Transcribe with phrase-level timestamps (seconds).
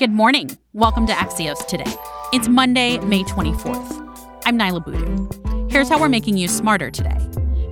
[0.00, 0.56] Good morning.
[0.72, 1.84] Welcome to Axios Today.
[2.32, 4.40] It's Monday, May 24th.
[4.46, 5.68] I'm Niala Boodhoo.
[5.68, 7.18] Here's how we're making you smarter today.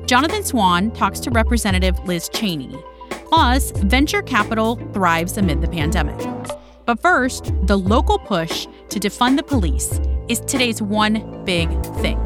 [0.04, 2.76] Jonathan Swan talks to Representative Liz Cheney.
[3.08, 6.18] Plus, venture capital thrives amid the pandemic.
[6.84, 9.98] But first, the local push to defund the police
[10.28, 11.70] is today's one big
[12.02, 12.18] thing.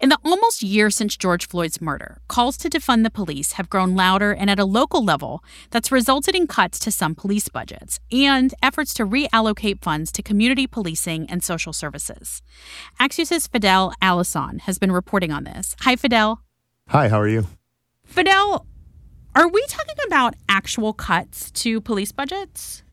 [0.00, 3.96] In the almost year since George Floyd's murder, calls to defund the police have grown
[3.96, 8.54] louder and at a local level that's resulted in cuts to some police budgets and
[8.62, 12.42] efforts to reallocate funds to community policing and social services.
[13.00, 15.74] Axios' Fadel Allassan has been reporting on this.
[15.80, 16.38] Hi, Fadel.
[16.90, 17.48] Hi, how are you?
[18.08, 18.66] Fadel,
[19.34, 22.84] are we talking about actual cuts to police budgets?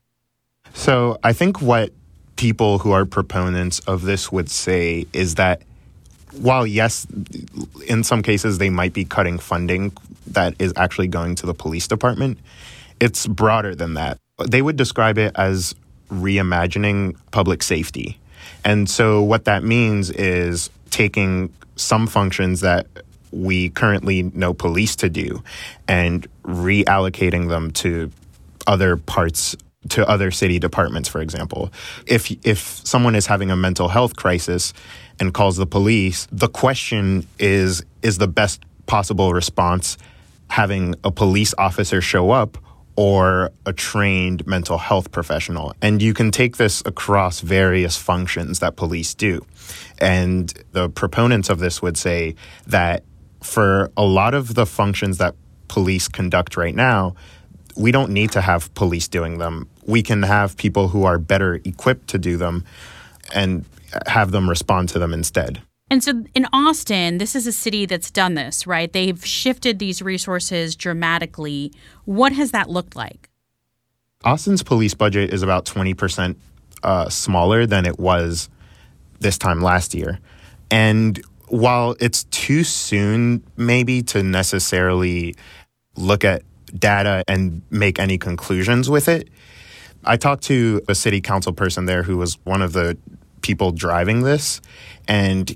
[0.74, 1.92] So I think what
[2.36, 5.62] people who are proponents of this would say is that
[6.38, 7.08] while yes,
[7.88, 9.92] in some cases they might be cutting funding
[10.28, 12.40] that is actually going to the police department,
[13.00, 14.18] it's broader than that.
[14.46, 15.76] They would describe it as
[16.10, 18.20] reimagining public safety.
[18.64, 22.88] And so what that means is taking some functions that
[23.32, 25.44] we currently know police to do
[25.88, 28.12] and reallocating them to
[28.66, 29.56] other parts
[29.90, 31.72] to other city departments for example
[32.08, 34.74] if if someone is having a mental health crisis
[35.20, 39.98] and calls the police, the question is is the best possible response
[40.50, 42.58] having a police officer show up
[42.98, 45.74] or a trained mental health professional.
[45.82, 49.46] And you can take this across various functions that police do.
[49.98, 52.36] And the proponents of this would say
[52.68, 53.04] that
[53.42, 55.36] for a lot of the functions that
[55.68, 57.16] police conduct right now,
[57.76, 59.68] we don't need to have police doing them.
[59.86, 62.66] We can have people who are better equipped to do them.
[63.34, 63.66] And
[64.08, 65.62] have them respond to them instead.
[65.90, 68.92] And so in Austin, this is a city that's done this, right?
[68.92, 71.72] They've shifted these resources dramatically.
[72.06, 73.30] What has that looked like?
[74.24, 76.36] Austin's police budget is about 20%
[76.82, 78.50] uh, smaller than it was
[79.20, 80.20] this time last year.
[80.72, 85.36] And while it's too soon, maybe, to necessarily
[85.96, 86.42] look at
[86.78, 89.30] data and make any conclusions with it,
[90.06, 92.98] I talked to a city council person there who was one of the
[93.42, 94.62] people driving this,
[95.08, 95.56] and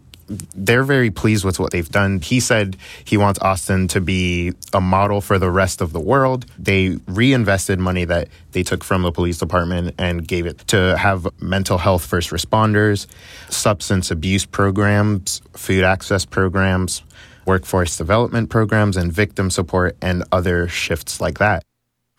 [0.56, 2.20] they're very pleased with what they've done.
[2.20, 6.46] He said he wants Austin to be a model for the rest of the world.
[6.58, 11.28] They reinvested money that they took from the police department and gave it to have
[11.42, 13.08] mental health first responders,
[13.50, 17.02] substance abuse programs, food access programs,
[17.46, 21.64] workforce development programs, and victim support, and other shifts like that.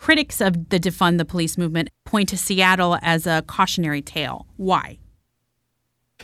[0.00, 4.46] Critics of the defund the police movement point to Seattle as a cautionary tale.
[4.56, 4.98] Why?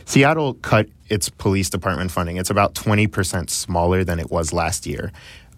[0.03, 2.37] Seattle cut its police department funding.
[2.37, 5.11] It's about 20% smaller than it was last year.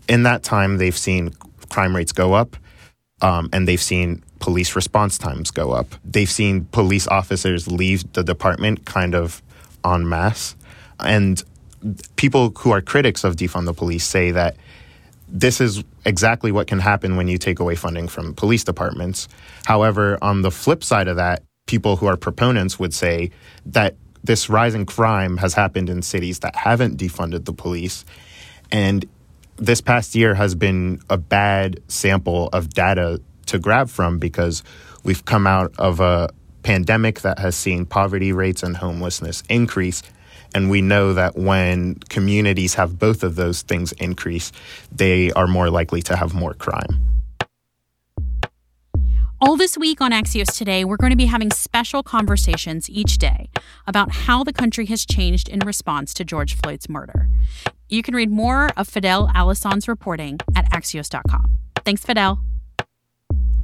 [0.09, 1.31] In that time, they've seen
[1.69, 2.57] crime rates go up
[3.21, 5.87] um, and they've seen police response times go up.
[6.03, 9.41] They've seen police officers leave the department kind of
[9.85, 10.57] en masse.
[10.99, 11.41] And
[12.17, 14.57] people who are critics of defund the police say that
[15.31, 19.27] this is exactly what can happen when you take away funding from police departments.
[19.65, 23.29] However, on the flip side of that, people who are proponents would say
[23.67, 28.05] that this rising crime has happened in cities that haven't defunded the police.
[28.71, 29.05] And
[29.57, 34.63] this past year has been a bad sample of data to grab from because
[35.03, 36.29] we've come out of a
[36.63, 40.01] pandemic that has seen poverty rates and homelessness increase.
[40.53, 44.51] And we know that when communities have both of those things increase,
[44.91, 47.09] they are more likely to have more crime.
[49.41, 53.49] All this week on Axios Today, we're going to be having special conversations each day
[53.87, 57.29] about how the country has changed in response to George Floyd's murder.
[57.87, 61.55] You can read more of Fadel Allassan's reporting at Axios.com.
[61.85, 62.39] Thanks, Fadel.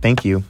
[0.01, 0.45] Thank you.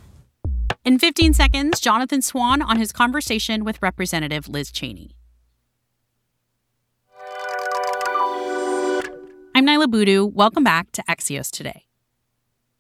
[0.83, 5.15] In 15 seconds, Jonathan Swan on his conversation with Representative Liz Cheney.
[9.57, 10.25] I'm Niala Boodhoo.
[10.25, 11.85] Welcome back to Axios Today.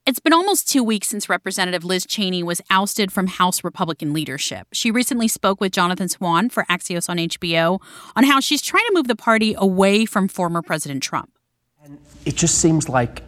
[0.05, 4.67] It's been almost two weeks since Representative Liz Cheney was ousted from House Republican leadership.
[4.73, 7.79] She recently spoke with Jonathan Swan for Axios on HBO
[8.13, 11.31] on how she's trying to move the party away from former President Trump.
[11.81, 13.23] And it just seems like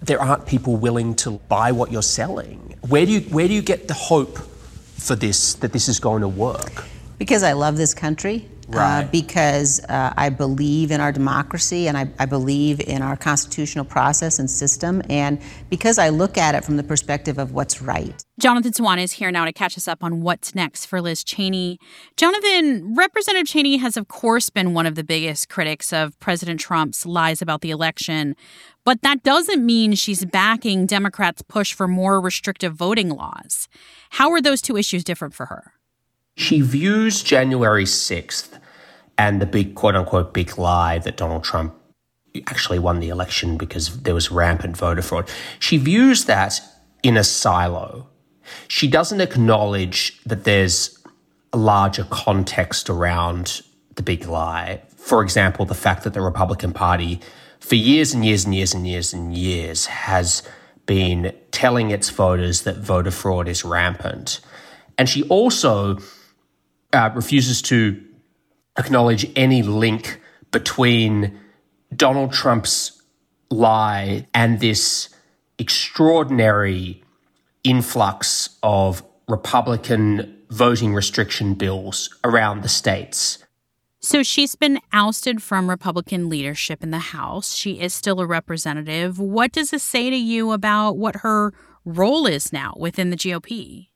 [0.00, 2.74] there aren't people willing to buy what you're selling.
[2.88, 4.36] Where do you where do you get the hope
[4.96, 6.86] for this that this is going to work?
[7.18, 9.04] Because I love this country Right.
[9.04, 13.84] uh, because uh, I believe in our democracy and I, I believe in our constitutional
[13.84, 18.22] process and system, and because I look at it from the perspective of what's right.
[18.40, 21.78] Jonathan Swan is here now to catch us up on what's next for Liz Cheney.
[22.16, 27.04] Jonathan, Representative Cheney has, of course, been one of the biggest critics of President Trump's
[27.04, 28.34] lies about the election.
[28.84, 33.68] But that doesn't mean she's backing Democrats' push for more restrictive voting laws.
[34.10, 35.74] How are those two issues different for her?
[36.36, 38.51] She views January 6th
[39.22, 41.72] and the big quote unquote big lie that Donald Trump
[42.48, 45.30] actually won the election because there was rampant voter fraud.
[45.60, 46.60] She views that
[47.04, 48.08] in a silo.
[48.66, 50.98] She doesn't acknowledge that there's
[51.52, 53.62] a larger context around
[53.94, 54.82] the big lie.
[54.96, 57.20] For example, the fact that the Republican Party,
[57.60, 60.42] for years and years and years and years and years, has
[60.86, 64.40] been telling its voters that voter fraud is rampant.
[64.98, 65.98] And she also
[66.92, 68.02] uh, refuses to
[68.78, 70.20] acknowledge any link
[70.50, 71.38] between
[71.94, 73.02] Donald Trump's
[73.50, 75.08] lie and this
[75.58, 77.02] extraordinary
[77.64, 83.38] influx of Republican voting restriction bills around the states.
[84.00, 87.54] So she's been ousted from Republican leadership in the House.
[87.54, 89.18] She is still a representative.
[89.18, 91.52] What does this say to you about what her
[91.84, 93.88] role is now within the GOP?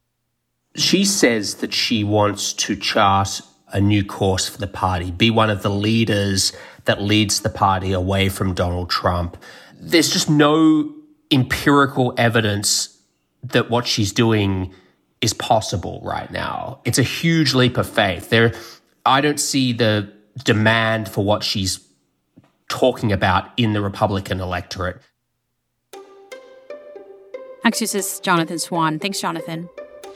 [0.76, 3.40] She says that she wants to chart
[3.72, 6.52] a new course for the party, be one of the leaders
[6.84, 9.36] that leads the party away from Donald Trump.
[9.78, 10.94] There's just no
[11.30, 12.98] empirical evidence
[13.42, 14.72] that what she's doing
[15.20, 16.80] is possible right now.
[16.84, 18.30] It's a huge leap of faith.
[18.30, 18.52] There
[19.04, 20.12] I don't see the
[20.44, 21.80] demand for what she's
[22.68, 25.00] talking about in the Republican electorate.
[27.64, 28.98] Axios' Jonathan Swan.
[28.98, 29.68] Thanks, Jonathan.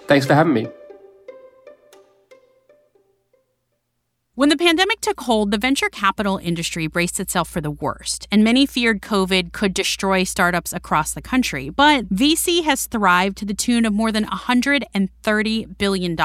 [0.06, 0.68] Thanks for having me.
[4.40, 8.42] When the pandemic took hold, the venture capital industry braced itself for the worst, and
[8.42, 11.68] many feared COVID could destroy startups across the country.
[11.68, 16.16] But VC has thrived to the tune of more than $130 billion,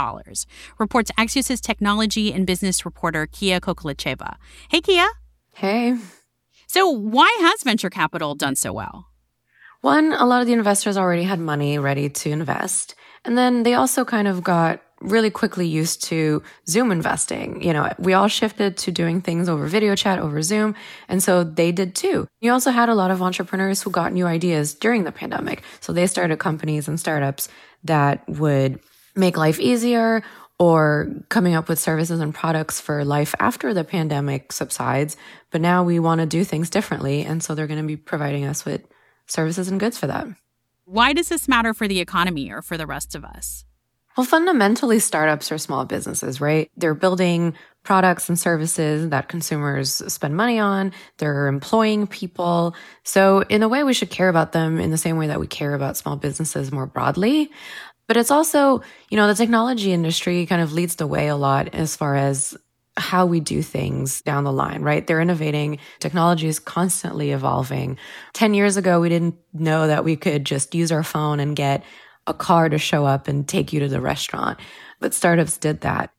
[0.78, 4.38] reports Axios' technology and business reporter Kia Kokalitcheva.
[4.70, 5.10] Hey, Kia.
[5.52, 5.98] Hey.
[6.68, 9.08] So, why has venture capital done so well?
[9.82, 12.96] One, a lot of the investors already had money ready to invest.
[13.26, 17.62] And then they also kind of got really quickly used to Zoom investing.
[17.62, 20.76] You know, we all shifted to doing things over video chat, over Zoom.
[21.08, 22.28] And so they did too.
[22.42, 25.64] You also had a lot of entrepreneurs who got new ideas during the pandemic.
[25.80, 27.48] So they started companies and startups
[27.84, 28.80] that would
[29.16, 30.24] make life easier
[30.58, 35.18] or coming up with services and products for life after the pandemic subsides.
[35.52, 37.24] But now we want to do things differently.
[37.24, 38.82] And so they're going to be providing us with
[39.28, 40.28] services and goods for that.
[40.86, 43.66] Why does this matter for the economy or for the rest of us?
[44.18, 46.72] Well, fundamentally, startups are small businesses, right?
[46.78, 47.54] They're building
[47.84, 50.94] products and services that consumers spend money on.
[51.18, 52.76] They're employing people.
[53.04, 55.48] So, in a way, we should care about them in the same way that we
[55.48, 57.52] care about small businesses more broadly.
[58.08, 61.74] But it's also, you know, the technology industry kind of leads the way a lot
[61.74, 62.56] as far as
[62.98, 65.06] how we do things down the line, right?
[65.06, 65.80] They're innovating.
[66.00, 67.98] Technology is constantly evolving.
[68.34, 71.84] 10 years ago, we didn't know that we could just use our phone and get
[72.28, 74.60] a car to show up and take you to the restaurant.
[75.00, 76.12] But startups did that.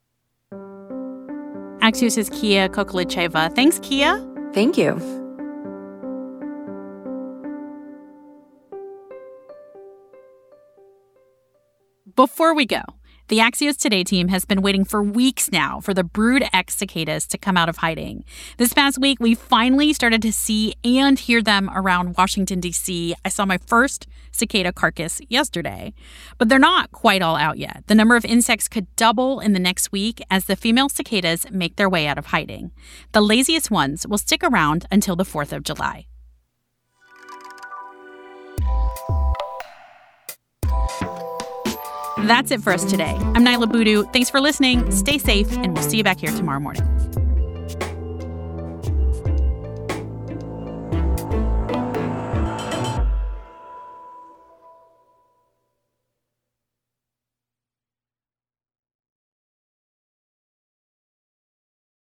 [1.80, 3.54] Axios' is Kia Kokalitcheva.
[3.54, 4.18] Thanks, Kia.
[4.52, 4.94] Thank you.
[12.16, 12.80] Before we go,
[13.28, 17.26] the Axios Today team has been waiting for weeks now for the Brood X cicadas
[17.26, 18.24] to come out of hiding.
[18.56, 23.14] This past week, we finally started to see and hear them around Washington, D.C.
[23.24, 25.92] I saw my first cicada carcass yesterday,
[26.38, 27.82] but they're not quite all out yet.
[27.88, 31.76] The number of insects could double in the next week as the female cicadas make
[31.76, 32.70] their way out of hiding.
[33.10, 36.06] The laziest ones will stick around until the 4th of July.
[42.26, 43.14] That's it for us today.
[43.34, 44.02] I'm Niala Boodhoo.
[44.12, 44.90] Thanks for listening.
[44.90, 46.82] Stay safe, and we'll see you back here tomorrow morning.